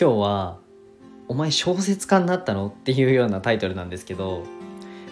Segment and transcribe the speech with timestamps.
[0.00, 0.60] 今日は
[1.26, 4.44] 「お前小説家になったの?」っていうようなタイトルなんですけど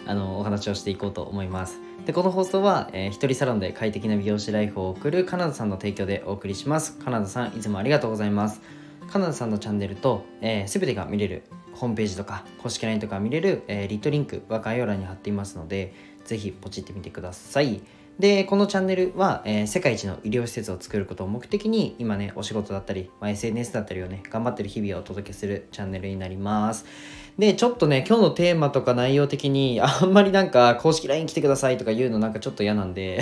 [0.06, 1.80] あのお話をしていこうと思います。
[2.04, 6.96] でこの放送は、えー、一人サロンで快適な美容師ライフを送るカナダさんの提供でお送りします。
[7.00, 8.60] カナダさんいつもありがとうございます。
[9.10, 15.92] カナダさんのチャンネルと、えー、全てが見れるホームページとか公式 LINE とか見れる、えー、リットリンクは概要欄に貼っていますので
[16.24, 17.80] ぜひポチってみてください。
[18.18, 26.86] で、このチャンネルは、えー、世界一の医療施設を作ることを目的に、今ね、お仕事だったり、まあ、SNS だったりをね、頑張ってる日々をお届けするチャンネルになります。
[27.38, 33.20] で、ちょっとね、今日のテーマとか内容的に、あんまりなんか、公式 LINE 来てくださいとか言うのなんかちょっと嫌なんで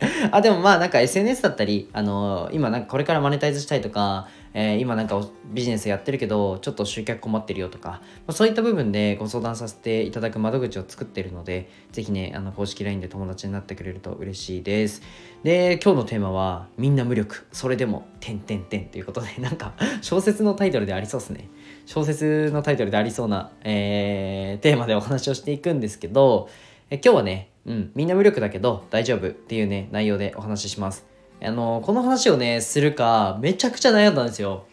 [0.32, 4.28] あ、でもまあなんか SNS だったり、あのー、今なんかこれからマネタイズしたいとか、
[4.60, 15.00] えー、今なんかビジネスやってるけど、ちょっと集客困ってるよとか、まあ、そういった部分でご相談させていただく窓口を作ってるので、ぜひね、あの公式 LINE で友達になってくれると嬉しいです。
[15.44, 21.48] で、今日のテーマは、みんな無力、それでも、てんてんてんということで、 なんか小説のタイトルでありそうですね。
[21.86, 26.48] 小説のタイトルでありそうな、えー、テーマでお話をしていくんですけど、
[26.90, 31.17] え今日はね、うん、みんな無力だけど大丈夫っていうね、内容でお話しします。
[31.42, 34.66] あの、この話をね、するか、めちゃくちゃ悩んだんですよ。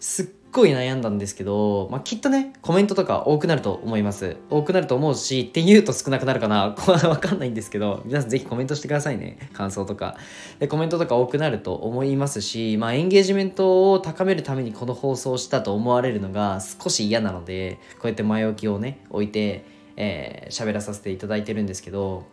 [0.00, 4.36] すっごい悩んだんですけど、まあ、きっとね、コメントとか多くなると思います。
[4.50, 6.74] 多くなると思うし、って言うと少なくなるかな。
[7.08, 9.38] わかんないんですけど、皆さんぜひコメントしてくださいね。
[9.52, 10.16] 感想とか。
[10.60, 19.64] で、コメントとか多くなると思いますし、まあ、エンゲージメントを高めるためにこの放送をしたと思われるのが少し嫌なので、こうやって前置きをね、置いて、
[19.96, 22.26] えー、喋らさせていただいてるんですけど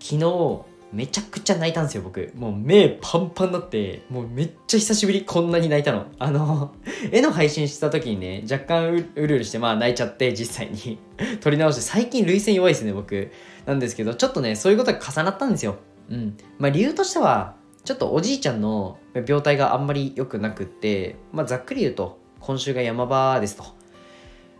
[0.00, 0.62] 昨日
[0.92, 2.32] めちゃくちゃ泣いたんですよ僕。
[2.34, 6.06] もう目パンパンになってもうめっちゃ久しぶりこんなに泣いたの。
[6.18, 6.74] あの
[7.12, 10.98] 絵の配信した時にね若干うるうるしてまあ泣いちゃって実際に。
[11.40, 13.30] 撮り直して最近涙腺弱いですね僕。
[13.66, 15.76] なんですけどちょっとねそういうことが重なったんですよ。
[16.10, 16.36] うん。
[16.58, 23.77] まあ理由としてはちょっとおじいちゃんの病態があんまり良くなくってまあざっくり言うと今週が山場ですと。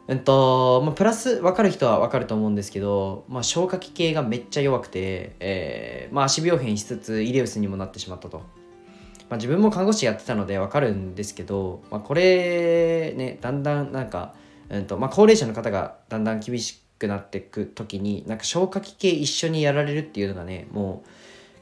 [0.08, 8.38] うんと、まあ、プラス分かる人は分かると思うんですけど、まあ、消化器系がめっちゃ弱くて、えーまあ、足病変しつつイレウスにもなってしまったと。
[9.28, 14.34] まあ、自分も看護師やってたので分かるんですけど、まあ、これねだんだんなんか、
[14.70, 21.08] うんとまあ、高齢者の方がだんだん厳しくなっていく時になんか消化器系一緒にやられるっていうのがねもう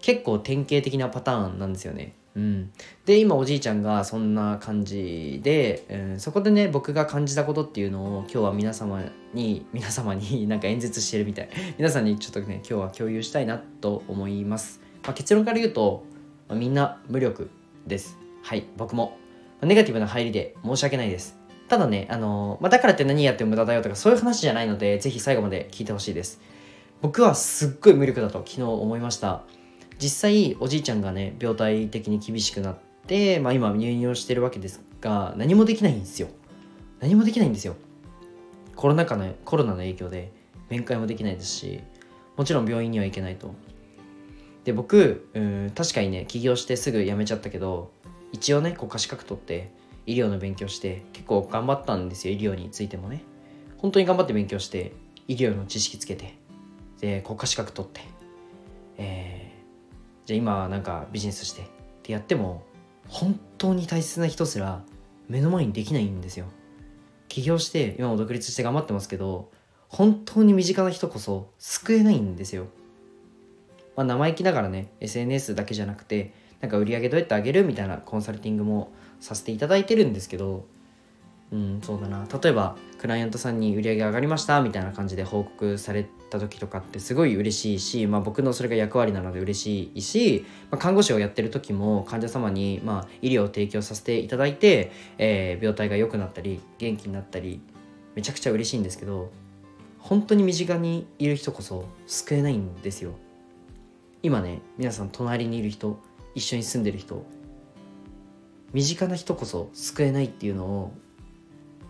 [0.01, 2.15] 結構典型的なパターンなんですよね。
[2.37, 2.71] うん、
[3.07, 9.03] で今おじいちゃんがそんな感じで、うん、そこでね僕が感じたことっていうのを今日は皆様
[9.33, 11.49] に皆様に なんか演説してるみたい。
[11.79, 16.05] 皆さんにちょっとね今日は共有したいなと思います、まあ、結論から言うと、
[16.49, 17.49] まあ、みんな無力
[17.87, 18.19] です。
[18.43, 18.65] はい。
[18.77, 19.17] 僕も、
[19.63, 21.39] ネガティブな入りで申し訳ないです。
[21.69, 26.41] ただねあの、まあ、だからって何やっても無駄だよとかそういう話じゃないのでぜひ最後まで聞いてほしいです。
[27.03, 29.43] 僕はすっごい無力だと昨日思いました。
[29.99, 36.29] 実際おじいちゃんがね病態的に厳しくなって、まあ、今入院をしてるわけですが何もできないんですよ。
[37.01, 37.77] 何もできないんですよ。
[38.75, 40.33] コロナ禍のコロナの影響で
[40.69, 41.81] 面会もできないですし
[42.37, 43.55] もちろん病院には行けないと。
[44.65, 47.93] で僕うん確かにね起業してすぐ辞めちゃったけど
[48.33, 49.73] 一応ね国家資格取って
[50.07, 53.23] 医療の勉強して結構頑張ったんですよ医療についてもね。
[53.79, 54.93] 本当に頑張って勉強して
[55.29, 56.35] 医療の知識つけて
[57.01, 58.01] で国家資格取って
[58.99, 59.46] えー
[60.27, 61.65] じゃあ今なんかビジネスしてっ
[62.03, 62.63] てやっても
[63.09, 64.83] 本当に大切な人すら
[65.29, 66.47] 目の前にできないんですよ。
[67.29, 69.51] 起業して今も独立して頑張ってますけど
[69.89, 72.67] 本当に身近な人こそ救えないんですよ。
[73.95, 80.67] まあ生意気ながらね SNS だけじゃなくてなんか売り上げどうやって上げるみたいなコンサルティングもさせていただいてるんですけど
[81.53, 82.27] うんそうだな。
[82.43, 82.77] 例えば
[83.07, 97.61] クライアントさんに売り上げ上がりましたみたいな感じで報告された時とかってすごい嬉しいし、まあ、僕のそれが役割なので嬉しいし、まあ、看護師をやってる時も患者様にまあ医療を提供させていただいて、えー、病態が良くなったり元気になったり
[98.17, 99.31] めちゃくちゃ嬉しいんですけど
[100.01, 103.13] 本当に身近にいる人こそ救えないんですよ。
[104.25, 106.01] 今ね皆さん隣にいる人
[106.35, 107.25] 一緒に住んでる人
[108.73, 110.93] 身近な人こそ救えないっていうのを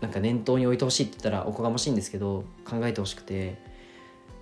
[0.01, 3.77] なんか念頭に置いてほしいって言ったらおこがましいんですけど考えてほしくて。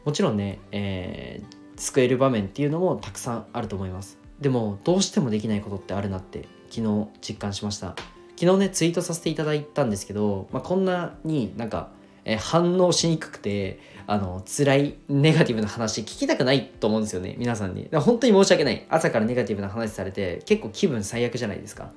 [0.05, 4.19] もちろんね、えー、救える場面っていうのもたくさんあると思います。
[4.39, 7.97] でもどうしてもできないことってあるなって昨日実感しました。
[8.39, 11.89] 昨日ねツイートさせていただいたんですけど、まあ、こんなになんか、
[12.27, 17.89] えー、反応しにくくてあの辛いネガティブな話聞きたくないと思うんですよね皆さんに。
[17.91, 18.85] 本当に申し訳ない。
[18.91, 21.93] 朝からネガティブな話されて結構気分最悪じゃないですか。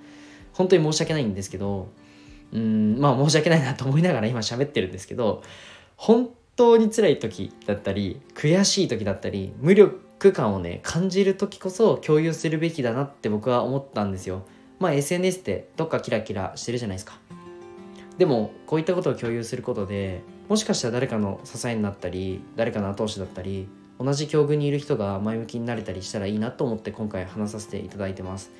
[0.53, 1.89] 本当に申し訳ないんですけど
[2.53, 5.43] うんまあ申し訳ないなと思いながら 今喋ってるんですけど
[5.95, 14.43] 本当に辛い時だったり悔しい時だったり無力感をね感じる時こそ共有するべきだなって僕は思ったんですよ。
[14.79, 17.19] まあ SNS ってどっかキラキラしてるじゃないですか。
[18.17, 23.67] でもこういったことを共有することでもしかしたら誰かの支えになったり誰かの後押しだったり
[23.99, 28.51] 同じ境遇にいる人が前向きになれたりしたらいいなと思って今回話させていただいてます。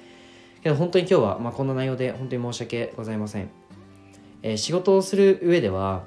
[0.62, 3.50] けど本当に今日は、まあ、こんな内容で本当に申し訳ございません、
[4.48, 6.06] えー、仕事をする上では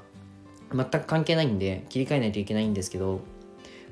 [0.73, 3.21] 全く関係ないんで切り替えないといけないんですけど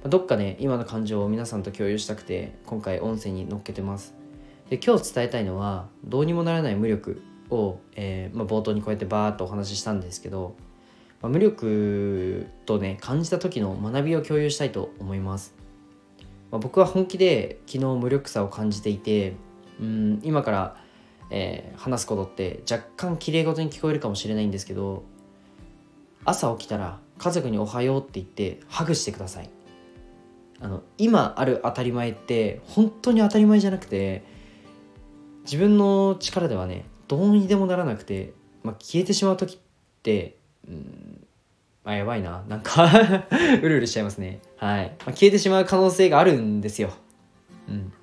[0.04, 4.16] まどっかね今の感情を皆さんと共有したくて今回音声に乗っけてます。
[4.70, 10.56] で今日伝えたいのはどうにもならない無力を、えー、まあ、冒頭にこうやってバーッとお話ししたんですけど、
[11.22, 15.56] まあ、無力とね感じた時の学びを共有したいと思います、
[16.52, 19.34] ま、僕は本気で昨日無力さを感じていて
[19.80, 20.78] うん今から、
[21.30, 25.04] えー、話すことって若干きれい事に聞こえるかもしれないんですけど
[26.26, 29.50] 朝起きたら家族におはようって言ってハグしてください。
[30.62, 34.24] あの今ある当たり前って本当に当たり前じゃなくて
[35.46, 38.34] 自分の力ではねどうにでもならなくて、
[38.64, 39.60] まあ、消えてしまう時っ
[40.04, 40.36] て
[40.68, 41.26] うん
[41.86, 42.44] あやばいな。
[42.48, 42.86] なんか
[43.64, 44.42] うるうるしちゃいますね。
[44.58, 46.92] はい、まあ、消えてしまう可能性があるんですよ。
[47.68, 47.94] うん。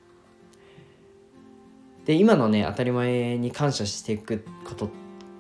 [2.07, 4.91] で今のね当たり前に感謝していくこと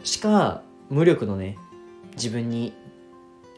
[0.03, 1.57] しか無力のね
[2.15, 2.73] 自分に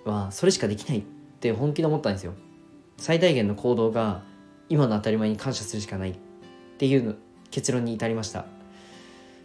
[0.04, 1.02] はそれしかできないっ
[1.40, 2.34] て本気で思ったんですよ。
[2.98, 4.22] 最大限の行動が
[4.68, 6.14] 今の当たり前に感謝するしかないっ
[6.78, 7.16] ていう
[7.50, 8.40] 結論に至りました。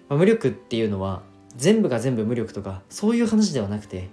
[0.10, 1.22] まあ、無力っていうのは
[1.56, 4.10] 全部が全部無力とかそういう話ではなくて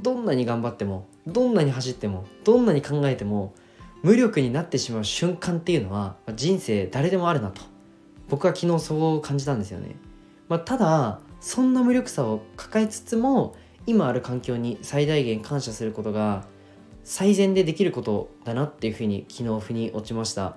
[0.00, 3.54] どんなに頑張ってもどんなに走ってもどんなに考えても
[4.02, 7.60] 無力になってしまう瞬間っていうのは人生誰でもあるなと。
[8.30, 9.96] 僕は昨日そう感じたんですよね、
[10.48, 13.56] まあ、ただそんな無力さを抱えつつも
[13.86, 16.44] 今ある環境に最大限感謝することが
[17.02, 20.56] 最善でできることだなっていうふうに昨日腑に落ちました。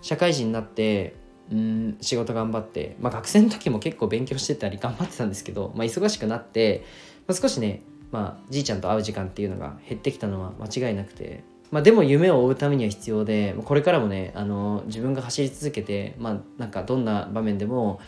[0.00, 1.14] 社会人になって
[1.52, 6.84] うん仕事頑張って、まあ、学生の時も結構勉強してたり頑張ってたんですけど、まあ、忙しくなって、
[7.26, 18.00] まあ、少しね、まあ、じいちゃんと会う時間っていうのが減ってきたのは間違いなくて、まあ、でも夢を追うためには必要でこれからもねあの自分が走り続けて、まあ、なんかどんな場面でも、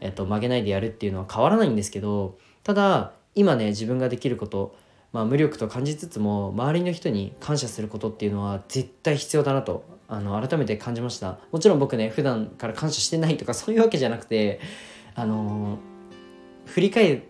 [0.00, 4.74] えっと、曲げないでやるっていうのは変わらないんですけどただ今ね自分ができること
[5.12, 11.38] まあ、無力と感じつつも周りの人に感謝することっていうのは絶対必要だなとあの改めて感じました。
[11.52, 14.60] もちろん僕ね普段から感謝してないとかそういうわけじゃなくて
[15.14, 15.78] あの
[16.66, 17.22] 振り返っ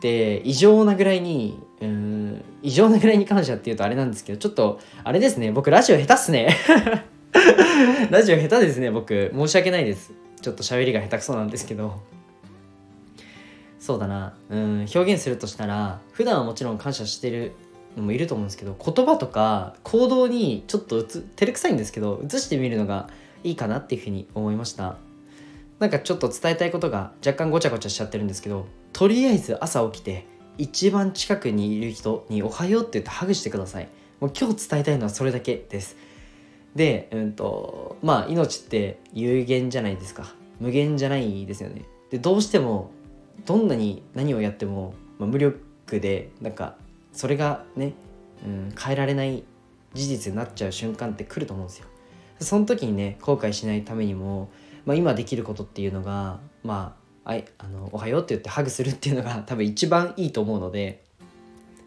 [0.00, 2.25] て異常なぐらいにうん
[2.62, 5.52] 異常なぐらいに感謝っていうとあれなんですけどちょっとあれですね。
[5.52, 6.56] 僕ラジオ下手っすね。
[8.10, 9.32] ラジオ下手ですね僕。
[9.34, 10.12] 申し訳ないです。
[10.40, 12.00] ちょっと喋りが下手くそなんですけど。
[13.78, 14.34] そうだな。
[14.50, 17.52] うん表現するとしたら普段はもちろん感謝してる
[17.96, 23.08] のもいると思うんですけど言葉とか行動にちょっと照れくさいんですけど移してみるのが
[23.44, 24.96] いいかなっていうふうに思いました。
[25.78, 30.26] なんかちょっと伝えたいことが若干ごちゃごちゃしちゃってるんですけどとりあえず朝起きて
[30.58, 33.88] 一番近くにいる人に「おはよう」って言ってハグしてください。
[34.20, 35.96] もう今日伝えたいのはそれだけです。
[36.74, 40.34] でうんとまあ命って有限じゃないですか。
[40.60, 41.82] 無限じゃないですよね。
[42.10, 42.90] でどうしても
[43.44, 45.60] どんなに何をやっても、まあ、無力
[46.00, 46.76] でなんか
[47.12, 47.92] それがね、
[48.44, 49.44] うん、変えられない
[49.94, 51.86] 事実になっちゃう瞬間って来ると思うんですよ。
[52.40, 54.50] その時にね後悔しないためにも、
[54.84, 61.02] まあ、今できることっていうのがまああいあのおはようって言ってハグするっていうのが 多分一番いいと思うので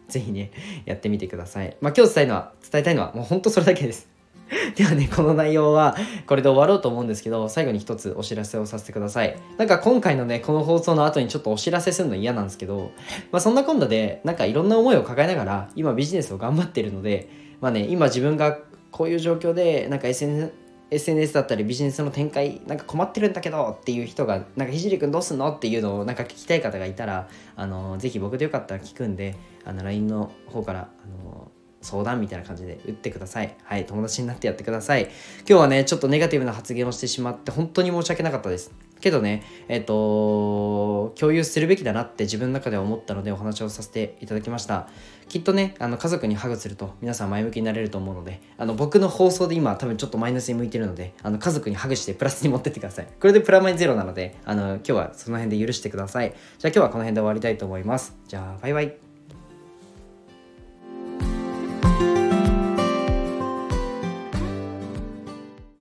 [0.08, 0.52] 是非ね
[0.84, 1.76] やってみてください。
[1.80, 4.08] まあ、今日伝えのは伝えたいのはもうほんとそれだけです。
[4.74, 9.36] ではね、この内容はこれで終わろうと思うんですけど、最後に一つお知らせをさせてください。
[9.58, 12.90] なんか今回のね、この放送の後にちょっとお知らせするの嫌なんですけど、
[13.30, 17.28] まあそんな今度で、なんかいろんな思いを抱えながら、今ビジネスを頑張ってるので、
[17.60, 18.58] まあね、今自分が
[18.90, 20.52] こういう状況で、なんか SNS、
[20.90, 31.50] SNS だったりビジネスの展開なんか困ってるんだけどっていう人がなんかひじりくんどうすんのっていうのをなんか聞きたい方がいたらあのぜひ僕でよかったら聞くんであの LINE の方からあの
[31.82, 33.56] 相談みたいな感じで打ってください。
[33.62, 35.04] はい、友達になってやってください。
[35.48, 38.72] 今日はね、ちょっとネガティブな発言をしてしまって本当に申し訳なかったです。
[39.00, 44.88] けどね、えっ、と、共有するべきだなって自分の中では思ったのでお話をさせていただきました。
[45.28, 53.08] きっとね、あの家族にハグすると皆さん前向きになれると思うので、あの僕の放送で今多分ちょっとマイナスに向いてるので、あの家族にハグしてプラスに持ってってください。
[53.20, 56.30] これでプラマイゼロなので、あの今日はその辺で許してください。
[56.30, 58.16] じゃあ今日はこの辺で終わりたいと思います。
[58.26, 59.09] じゃあバイバイ。